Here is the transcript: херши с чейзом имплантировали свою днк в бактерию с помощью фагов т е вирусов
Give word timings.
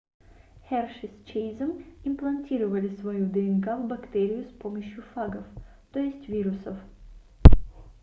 херши 0.67 1.07
с 1.09 1.25
чейзом 1.27 1.83
имплантировали 2.03 2.87
свою 2.95 3.27
днк 3.27 3.67
в 3.67 3.87
бактерию 3.87 4.49
с 4.49 4.53
помощью 4.53 5.03
фагов 5.13 5.45
т 5.91 5.99
е 6.07 6.11
вирусов 6.27 6.75